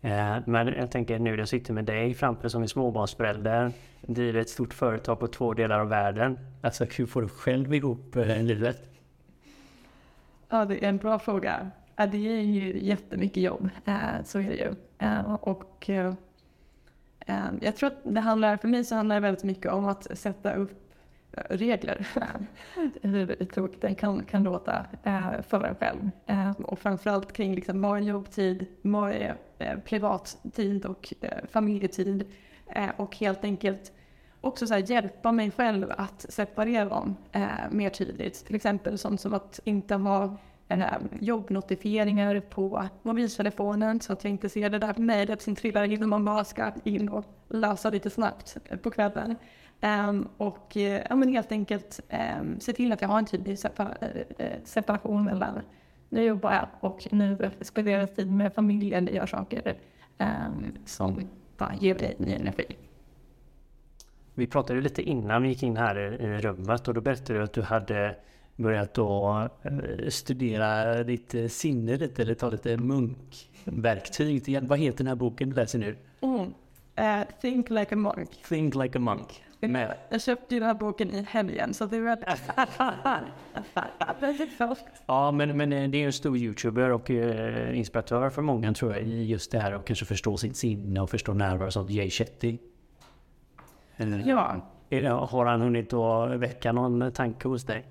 [0.00, 4.40] Eh, men jag tänker nu, när jag sitter med dig framför som är småbarnsförälder, driver
[4.40, 6.38] ett stort företag på två delar av världen.
[6.60, 8.82] Alltså hur får du själv ihop eh, livet?
[10.48, 11.70] Ja, det är en bra fråga.
[11.96, 14.74] Det är ju jättemycket jobb, eh, så är det ju.
[15.40, 15.90] Och
[17.60, 20.52] jag tror att det handlar, för mig så handlar det väldigt mycket om att sätta
[20.54, 20.92] upp
[21.32, 22.06] eh, regler.
[23.02, 26.10] Hur tråkigt det kan, kan låta eh, för en själv.
[26.26, 31.12] Eh, Och framförallt kring liksom, vad är jobbtid, vad är eh, privattid och
[31.50, 32.24] familjetid.
[32.66, 33.92] Eh, Och helt enkelt
[34.40, 37.16] också så här, hjälpa mig själv att separera dem
[37.70, 38.46] mer tydligt.
[38.46, 40.36] Till exempel sånt som att inte ha
[40.68, 40.84] eh,
[41.20, 46.08] jobbnotifieringar på mobiltelefonen så att jag inte ser det där mejlet som trillar in och
[46.08, 49.36] man bara ska in och läsa lite snabbt på kvällen.
[49.80, 52.00] Um, och eh, ja, men helt enkelt
[52.40, 55.60] um, se till att jag har en tydlig separ- eh, eh, separation mellan
[56.08, 59.76] nu jobbar jag och nu spenderar jag tid med familjen, jag gör saker
[60.18, 62.76] um, som bara ger dig ny energi.
[64.34, 67.52] Vi pratade lite innan vi gick in här i rummet och då berättade du att
[67.52, 68.16] du hade
[68.58, 74.44] börjat då eh, studera ditt eh, sinne lite, eller ta lite munkverktyg.
[74.44, 74.66] till.
[74.66, 75.96] Vad heter den här boken du läser nu?
[76.20, 76.54] Mm.
[76.94, 78.30] Eh, think like a monk.
[78.48, 79.44] Think like a monk.
[79.60, 79.94] Med.
[80.08, 82.28] Jag köpte ju den här boken i helgen så det väldigt...
[84.58, 85.02] färskt.
[85.06, 89.02] Ja, men, men det är en stor youtuber och eh, inspiratör för många tror jag
[89.02, 91.90] i just det här och kanske förstå sitt sinne och förstå nerver och sånt.
[91.90, 92.58] Jay Shetty.
[93.96, 94.60] Eller, Ja.
[94.90, 97.86] är Har han hunnit att väcka någon tanke hos dig?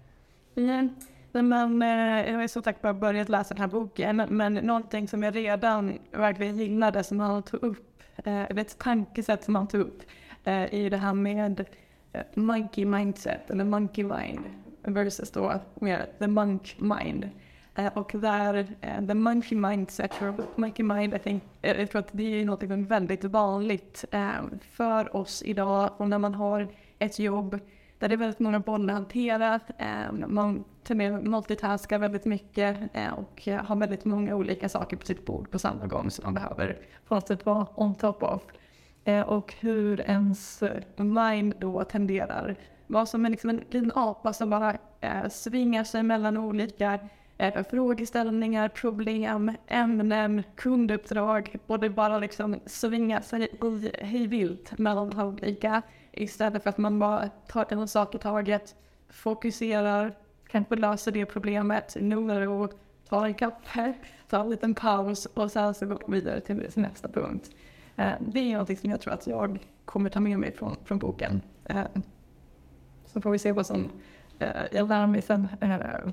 [0.58, 0.96] Mm.
[1.32, 4.16] Men eh, jag är så tack bara börjat läsa den här boken.
[4.30, 9.44] Men, någonting som jag redan verkligen gillade som han tog upp, eh, eller ett tankesätt
[9.44, 10.02] som han tog upp,
[10.44, 11.66] eh, är ju det här med
[12.14, 14.40] eh, monkey mindset, eller monkey mind,
[14.84, 17.30] versus då mer the monk mind.
[17.76, 22.00] Eh, och där, eh, the monkey mindset, or monkey mind, I think, eh, jag tror
[22.00, 24.32] att det är något som är väldigt vanligt eh,
[24.72, 25.90] för oss idag.
[25.98, 26.68] Och när man har
[27.00, 27.60] ett jobb
[28.00, 29.60] där det är väldigt många bollar att hantera.
[29.78, 35.26] Eh, man med multitaskar väldigt mycket eh, och har väldigt många olika saker på sitt
[35.26, 38.42] bord på samma gång som man behöver på något sätt vara on top of.
[39.04, 40.64] Eh, och hur ens
[40.98, 42.56] mind då tenderar
[42.88, 47.00] vara som en, liksom en liten apa som bara eh, svingar sig mellan olika
[47.38, 55.20] eh, frågeställningar, problem, ämnen, kunduppdrag och det bara liksom svingar sig i hej vilt mellan
[55.20, 55.82] olika
[56.24, 58.76] istället för att man bara tar en sak i taget,
[59.10, 60.14] fokuserar,
[60.48, 62.72] kanske löser det problemet, lugnar och
[63.10, 63.94] tar en kaffe,
[64.30, 67.50] tar en liten paus och sen så går man vidare till nästa punkt.
[67.96, 71.00] Eh, det är någonting som jag tror att jag kommer ta med mig från, från
[71.00, 71.42] boken.
[71.66, 71.86] Eh,
[73.06, 73.90] så får vi se vad som
[74.40, 75.48] eh, jag lär mig sen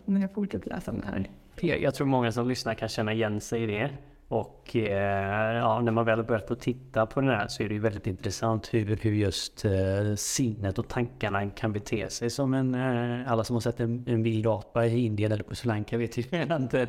[0.06, 1.30] när jag fortsätter läsa den här.
[1.76, 3.90] Jag tror många som lyssnar kan känna igen sig i det.
[4.34, 7.74] Och eh, ja, när man väl har börjat titta på den här så är det
[7.74, 12.74] ju väldigt intressant hur, hur just eh, sinnet och tankarna kan bete sig som en...
[12.74, 15.96] Eh, alla som har sett en, en vild apa i Indien eller på Sri Lanka
[15.96, 16.88] vet ju att eh,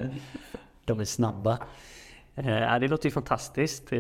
[0.86, 1.58] de är snabba.
[2.36, 3.94] Eh, ja, det låter ju fantastiskt.
[3.94, 4.00] Eh,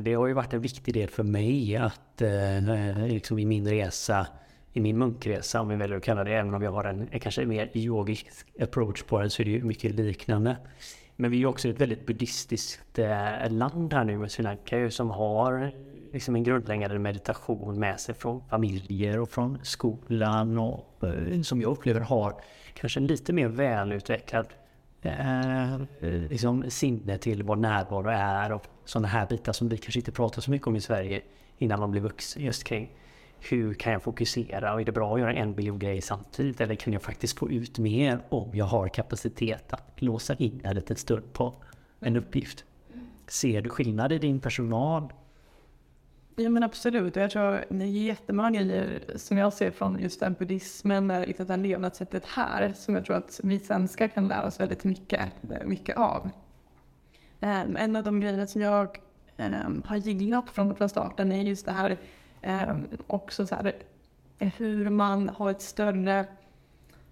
[0.00, 4.26] det har ju varit en viktig del för mig att eh, liksom i min resa
[4.72, 7.20] i min munkresa, om vi väljer att kalla det, även om jag har en, en
[7.20, 8.26] kanske mer yogisk
[8.60, 10.56] approach på det, så är det ju mycket liknande.
[11.20, 15.10] Men vi är också ett väldigt buddhistiskt eh, land här nu med Sri Lanka som
[15.10, 15.72] har
[16.12, 21.70] liksom en grundläggande meditation med sig från familjer och från skolan och eh, som jag
[21.70, 22.40] upplever har
[22.74, 24.46] kanske en lite mer välutvecklad
[25.02, 25.78] eh,
[26.30, 30.42] liksom sinne till vad närvaro är och sådana här bitar som vi kanske inte pratar
[30.42, 31.22] så mycket om i Sverige
[31.58, 32.90] innan man blir vuxen just kring
[33.40, 36.74] hur kan jag fokusera och är det bra att göra en biljon grejer samtidigt eller
[36.74, 40.96] kan jag faktiskt få ut mer om jag har kapacitet att låsa in en liten
[40.96, 41.54] stund på
[42.00, 42.64] en uppgift?
[43.26, 45.12] Ser du skillnad i din personal?
[46.36, 50.34] Ja men absolut, jag tror det är jättemånga grejer som jag ser från just den
[50.38, 54.60] buddhismen, liksom det här levnadssättet här, som jag tror att vi svenskar kan lära oss
[54.60, 55.20] väldigt mycket,
[55.50, 56.30] eh, mycket av.
[57.40, 58.98] Ehm, en av de grejerna som jag
[59.36, 61.98] ehm, har gillat från, från starten är just det här
[62.48, 63.72] Eh, också så här,
[64.38, 66.26] eh, hur man har ett större,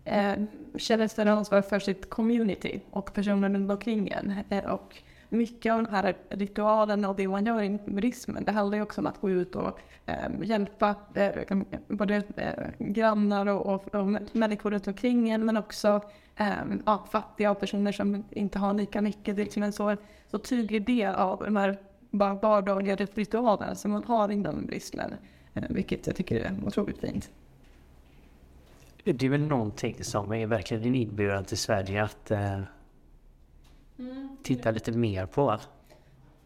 [0.05, 0.35] eh,
[0.77, 4.35] känner ett större ansvar för sitt community och personer runt omkring en.
[4.49, 4.96] Eh, och
[5.29, 9.01] mycket av de här ritualerna och det man gör i buddhismen, det handlar ju också
[9.01, 14.70] om att gå ut och eh, hjälpa eh, både eh, grannar och, och, och, människor
[14.70, 16.01] runt omkring en, men också
[16.37, 16.53] eh,
[16.87, 19.37] ja, fattiga och personer som inte har lika mycket.
[19.37, 19.96] Det är liksom en så,
[20.31, 21.79] så tydlig del av de här
[22.18, 25.14] vardagliga ritualer som man har inom buddhismen.
[25.55, 27.31] Eh, vilket jag tycker är otroligt fint.
[29.05, 32.61] Det är väl någonting som är verkligen en inbjudan till Sverige att eh,
[33.98, 34.37] mm.
[34.42, 35.59] titta lite mer på.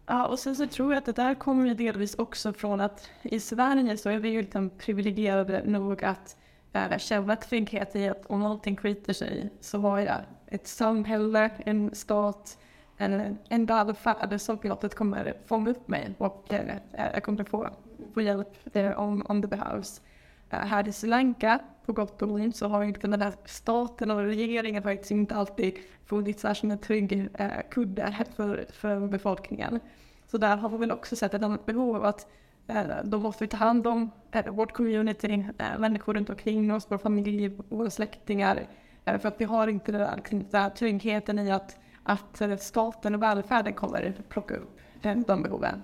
[0.07, 3.11] Ja, och sen så tror jag att det där kommer ju delvis också från att
[3.23, 6.37] i Sverige så är vi ju liksom privilegierade nog att
[6.73, 11.95] äh, känna trygghet i att om någonting skiter sig så har jag ett samhälle, en
[11.95, 12.59] stat,
[13.01, 17.69] en, en välfärd som pilotet kommer fånga upp mig och eh, eh, jag kommer få,
[18.15, 20.03] få hjälp eh, om, om det behövs.
[20.51, 24.11] Eh, här i Sri Lanka, på gott och ont, så har inte den här staten
[24.11, 29.81] och regeringen faktiskt inte alltid funnits där som en trygg eh, kudde för, för befolkningen.
[30.27, 32.27] Så där har vi väl också sett ett annat behov av att
[32.67, 36.87] eh, då måste vi ta hand om eh, vårt community, eh, människor runt omkring oss,
[36.89, 38.67] vår familj, våra släktingar.
[39.05, 41.77] Eh, för att vi har inte den där, den där tryggheten i att
[42.11, 45.83] att staten och välfärden kommer plocka upp de behoven.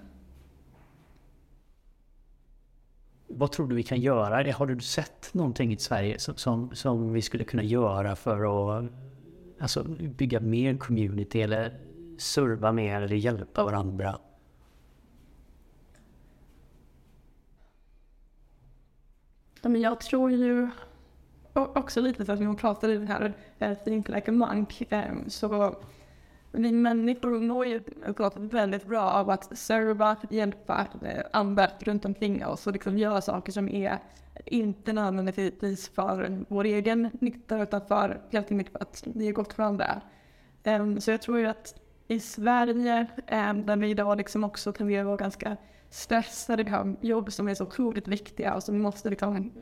[3.26, 4.52] Vad tror du vi kan göra?
[4.52, 8.90] Har du sett någonting i Sverige som, som, som vi skulle kunna göra för att
[9.60, 11.80] alltså, bygga mer community eller
[12.18, 14.18] serva mer eller hjälpa varandra?
[19.62, 20.68] Men jag tror ju
[21.52, 24.82] också lite så att vi pratade i det här Think Like a Monk
[25.28, 25.76] så
[26.62, 27.80] vi människor mår ju
[28.36, 33.52] väldigt bra av att serva, hjälpa eh, andra runt omkring oss och liksom göra saker
[33.52, 33.98] som är
[34.44, 39.52] inte nödvändigtvis för vår egen nytta utan för helt enkelt för att det är gott
[39.52, 40.00] för andra.
[40.64, 41.74] Um, så jag tror ju att
[42.08, 45.56] i Sverige, um, där vi idag liksom också kan vara ganska
[45.90, 49.52] stressade, vi har jobb som är så otroligt viktiga och som vi måste liksom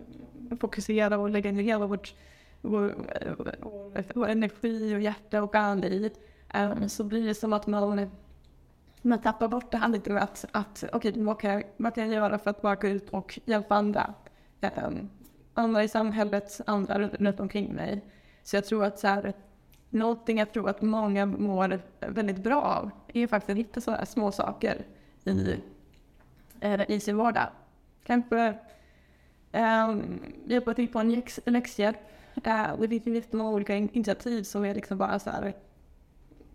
[0.60, 2.14] fokusera och lägga ner hela vårt,
[2.60, 2.84] vår,
[3.20, 6.12] eh, vår, vår energi och hjärta och all i.
[6.54, 8.10] Um, så blir det som att man,
[9.02, 11.94] man tappar bort det här lite med att, att okej, okay, vad, kan jag, vad
[11.94, 14.14] kan jag göra för att bara gå ut och hjälpa andra?
[14.60, 15.10] Um,
[15.54, 18.04] andra i samhället, andra runt, omkring mig.
[18.42, 19.32] Så jag tror att så här,
[19.90, 24.32] någonting jag tror att många mår väldigt bra av är faktiskt att hitta sådana små
[24.32, 24.86] saker
[25.24, 25.60] i,
[26.60, 27.48] eh, i sin vardag.
[28.04, 28.58] Kanske
[29.52, 31.98] um, hjälpa till på en läxhjälp.
[32.46, 35.54] Uh, det finns många olika initiativ som är liksom bara så här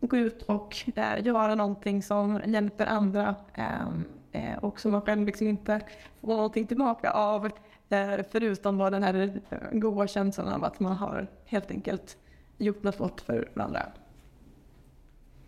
[0.01, 5.25] gå ut och eh, göra någonting som hjälper andra ehm, eh, och som man själv
[5.25, 5.81] liksom inte
[6.21, 7.45] får någonting tillbaka av
[7.89, 12.17] eh, förutom bara den här eh, goda känslan av att man har helt enkelt
[12.57, 13.81] gjort något gott för varandra.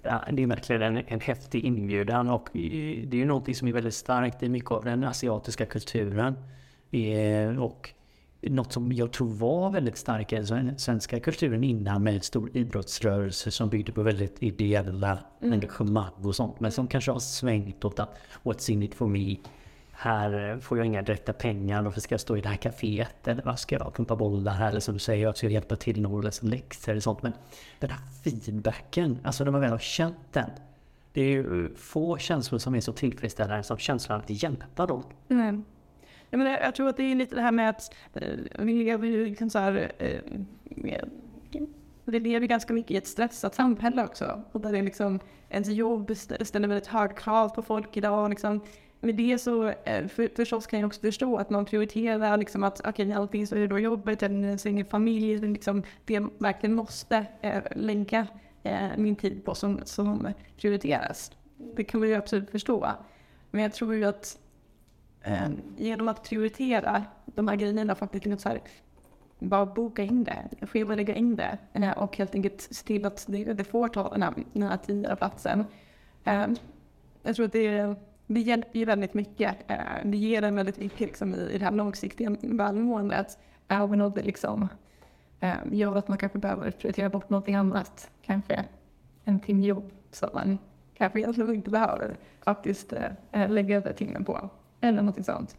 [0.03, 3.67] Ja, det är verkligen en, en häftig inbjudan och eh, det är ju någonting som
[3.67, 6.35] är väldigt starkt i mycket av den asiatiska kulturen.
[6.91, 7.93] Eh, och
[8.41, 12.57] något som jag tror var väldigt starkt i den svenska kulturen innan med en stor
[12.57, 15.53] idrottsrörelse som byggde på väldigt ideella mm.
[15.53, 16.59] engagemang och sånt.
[16.59, 19.37] Men som kanske har svängt åt att what's in it for me?
[19.91, 23.27] Här får jag inga direkta pengar, varför ska jag stå i det här kaféet?
[23.27, 24.69] Eller vad ska jag pumpa bollar här?
[24.69, 27.23] Eller som du säger, jag ska hjälpa till någon läsa läxor eller sånt.
[27.23, 27.33] Men
[27.79, 30.49] den här feedbacken, alltså när man väl har känt den.
[31.13, 35.03] Det är ju få känslor som är så tillfredsställande som känslan att hjälpa dem.
[35.29, 35.63] Mm.
[36.31, 38.29] Jag, menar, jag tror att det är lite det här med att eh,
[38.59, 40.19] vi lever ju liksom så här, eh,
[42.05, 44.43] vi lever ganska mycket i ett stressat samhälle också.
[44.51, 45.19] Och där det liksom,
[45.49, 46.11] ens jobb
[46.41, 48.29] ställer väldigt höga krav på folk idag.
[48.29, 48.61] Liksom,
[48.99, 52.79] med det så eh, för, förstås kan jag också förstå att man prioriterar liksom att
[52.79, 56.75] okej, okay, allting så är det då jobbet eller sin familj, liksom det jag verkligen
[56.75, 58.27] måste eh, lägga
[58.63, 60.27] eh, min tid på som, som
[60.57, 61.31] prioriteras.
[61.75, 62.87] Det kan man ju absolut förstå.
[63.51, 64.37] Men jag tror ju att
[65.23, 68.61] eh, genom att prioritera de här grejerna faktiskt liksom så här,
[69.39, 73.53] bara boka in det, schemalägga in det eh, och helt enkelt se till att det,
[73.53, 75.65] det får ta den här, den här och platsen.
[76.23, 76.47] Eh,
[77.23, 77.95] jag tror att det,
[78.27, 79.55] det hjälper ju väldigt mycket.
[80.03, 83.37] Det ger en väldigt mycket liksom, i, det här långsiktiga välmåendet.
[83.67, 84.67] Även om det liksom
[85.71, 88.09] gör att man kanske behöver prioritera bort någonting annat.
[88.21, 88.65] Kanske
[89.23, 90.57] en timme jobb som man
[90.93, 92.93] kanske egentligen inte behöver faktiskt
[93.31, 94.49] lägga över timmen på.
[94.81, 95.57] Eller någonting sånt.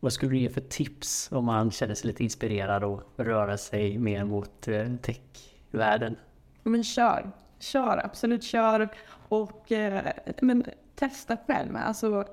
[0.00, 3.98] Vad skulle du ge för tips om man känner sig lite inspirerad och röra sig
[3.98, 6.16] mer mot eh, techvärlden?
[6.62, 7.30] Men kör.
[7.58, 8.88] Kör, absolut kör.
[9.28, 10.64] Och eh, men
[10.94, 11.76] testa själv.
[11.76, 12.24] Alltså,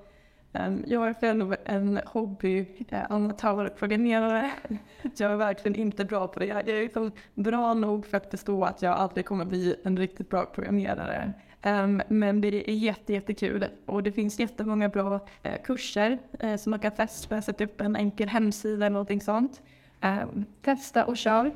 [0.53, 4.51] Ehm, jag är själv en hobby-amatörprogrammerare.
[4.69, 4.77] Eh,
[5.17, 6.45] jag är verkligen inte bra på det.
[6.45, 10.29] Jag är liksom bra nog för att förstå att jag aldrig kommer bli en riktigt
[10.29, 11.33] bra programmerare.
[11.61, 16.71] Ehm, men det är jätte, jättekul och det finns jättemånga bra eh, kurser eh, som
[16.71, 19.61] man kan testa, sätta upp en enkel hemsida eller någonting sånt.
[20.01, 21.51] Ehm, testa och kör.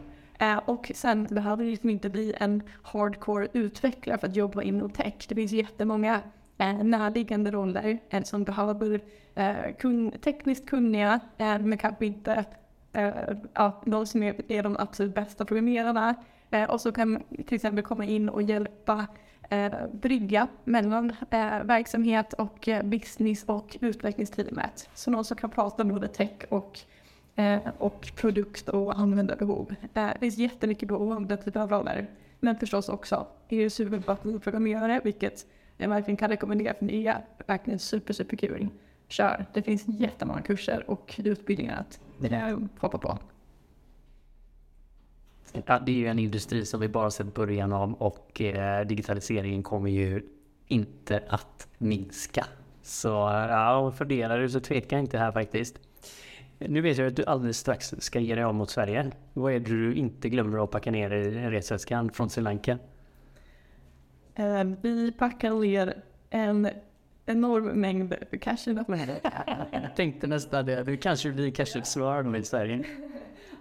[0.66, 5.26] Och sen behöver det liksom inte bli en hardcore utvecklare för att jobba inom tech.
[5.30, 6.22] Det finns jättemånga
[6.58, 8.93] Eh, närliggande roller eh, som behöver
[9.38, 12.45] uh, kun tekniskt kunniga eh, men kanske inte
[12.97, 16.16] uh, de som är, är de absolut bästa programmerarna.
[16.70, 19.08] och så kan till exempel komma in och hjälpa
[19.49, 24.89] eh, brygga mellan eh, verksamhet och eh, business och utvecklingsteamet.
[24.93, 26.80] Så någon som kan prata både tech och,
[27.36, 29.76] eh, och produkt och användarbehov.
[29.82, 32.08] Eh, det finns jättemycket behov av den typen av roller.
[32.39, 35.45] Men förstås också är det superbra att programmerare, vilket
[35.78, 37.13] jag verkligen kan rekommendera för nya.
[37.13, 38.69] är verkligen super, superkul.
[39.07, 39.45] Kör!
[39.53, 41.99] Det finns jättemånga kurser och utbildningar att
[42.80, 43.19] hoppa på.
[45.65, 49.63] Ja, det är ju en industri som vi bara sett början av och eh, digitaliseringen
[49.63, 50.23] kommer ju
[50.67, 52.45] inte att minska.
[52.82, 53.07] Så
[53.49, 55.80] ja, funderar du så tveka inte här faktiskt.
[56.59, 59.11] Nu vet jag att du alldeles strax ska ge dig av mot Sverige.
[59.34, 62.78] Vad är det du inte glömmer att packa ner i resväskan från Sri Lanka?
[64.39, 66.69] Uh, vi packar ner en
[67.25, 69.19] enorm mängd cashewnötter.
[69.71, 70.83] jag tänkte nästan det.
[70.83, 72.83] Du kanske blir cashew i Sverige.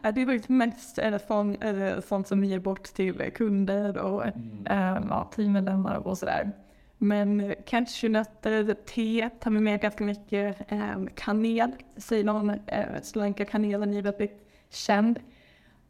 [0.02, 0.98] Det är faktiskt mest
[1.28, 1.58] sånt,
[2.04, 4.66] sånt som vi ger bort till kunder och mm.
[4.66, 6.52] äh, ja, teammedlemmar och sådär.
[6.98, 10.72] Men cashewnötter, te tar vi med ganska mycket.
[10.72, 15.20] Äh, kanel, Ceylon, äh, Sri Lanka-kanelen är väldigt känd.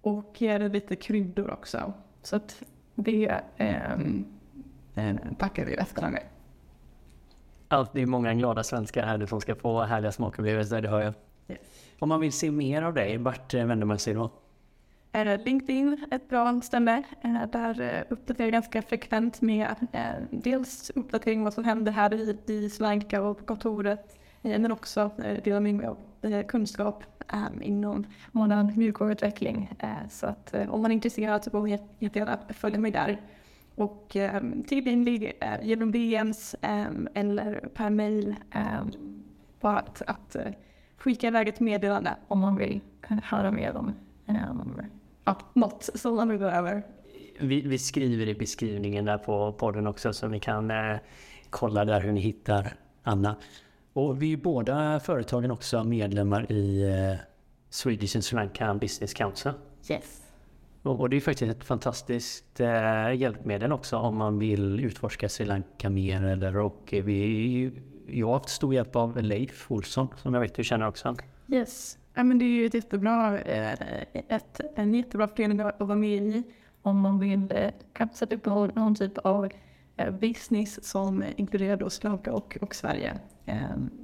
[0.00, 0.36] Och
[0.70, 1.92] lite kryddor också.
[2.22, 2.62] Så att
[2.94, 3.96] det äh,
[4.94, 6.22] efter gånger.
[7.68, 11.14] Allt, det är många glada svenskar här som ska få härliga smakupplevelser, det hör jag.
[11.48, 11.58] Yes.
[11.98, 14.30] Om man vill se mer av dig, vart eh, vänder man sig då?
[15.44, 17.02] LinkedIn ett bra ställe.
[17.22, 19.74] Eh, där eh, uppdaterar jag ganska frekvent med
[20.30, 22.70] dels uppdatering om vad som händer här i, i
[23.18, 24.18] och på kontoret.
[24.42, 25.10] Men också
[25.44, 25.98] delar med mig av
[26.42, 27.04] kunskap
[27.60, 29.72] inom modern mjukvaruutveckling.
[30.10, 33.20] Så att om man är intresserad så får man jättegärna följa mig där.
[33.74, 34.16] Och
[34.66, 36.54] tillgänglig genom DMs
[37.14, 38.34] eller per mail.
[39.60, 40.36] Bara att, att
[40.96, 42.80] skicka iväg ett meddelande om man vill
[43.22, 43.94] höra mer om
[44.26, 44.80] um,
[45.24, 46.82] ja, något som man vill gå över.
[47.40, 50.96] Vi, vi, skriver i beskrivningen där på podden också så ni kan eh,
[51.50, 53.36] kolla där hur ni hittar Anna.
[53.92, 57.20] Och vi är båda företagen också medlemmar i eh,
[57.70, 59.52] Swedish and Sri Lanka Business Council.
[59.90, 60.23] Yes.
[60.84, 65.90] Och, det är faktiskt ett fantastiskt eh, hjälpmedel också om man vill utforska Sri Lanka
[65.90, 66.24] mer.
[66.24, 67.72] Eller, och vi
[68.06, 71.16] jag har haft stor hjälp av Leif Olsson som jag vet du känner också.
[71.48, 73.72] Yes, ja, men det är ju ett jättebra, eh,
[74.28, 76.42] ett, en jättebra förening att vara med i
[76.82, 79.48] om man vill eh, kanske sätta upp någon typ av
[79.96, 83.18] eh, business som inkluderar då Slanka och, och Sverige.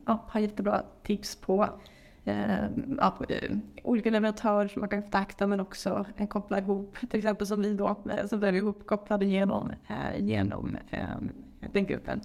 [0.07, 1.69] Ja, har jättebra tips på
[2.99, 3.15] ja,
[3.83, 7.97] olika leverantörer som man kan kontakta men också koppla ihop, till exempel som vi då,
[8.29, 9.73] som är ihopkopplade genom,
[10.19, 10.77] genom
[11.73, 12.21] den gruppen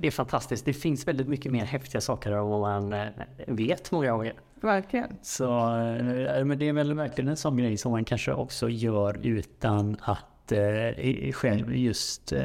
[0.00, 0.64] det är fantastiskt.
[0.64, 3.08] Det finns väldigt mycket mer häftiga saker än vad man eh,
[3.46, 4.34] vet många gånger.
[4.60, 5.16] Verkligen.
[5.22, 9.18] Så, eh, men det är väl verkligen en sån grej som man kanske också gör
[9.22, 12.42] utan att eh, själv just eh,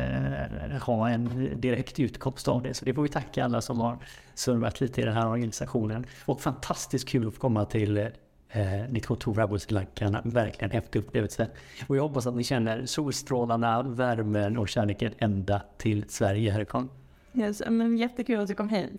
[0.82, 2.74] ha en direkt utkomst av det.
[2.74, 3.98] Så det får vi tacka alla som har
[4.34, 6.06] servat lite i den här organisationen.
[6.26, 10.22] Och fantastiskt kul att få komma till eh, ditt kontor här på Sri Lanka.
[10.26, 11.48] Verkligen häftig upplevelse.
[11.88, 16.90] Och jag hoppas att ni känner solstrålarna, värmen och kärleken ända till Sverige härifrån.
[17.34, 18.99] Yes, men jättekul att du kom hit.